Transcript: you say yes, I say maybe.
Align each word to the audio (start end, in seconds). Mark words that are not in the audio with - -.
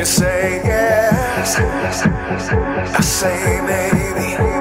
you 0.00 0.06
say 0.06 0.62
yes, 0.64 1.56
I 1.58 3.00
say 3.02 3.60
maybe. 3.66 4.59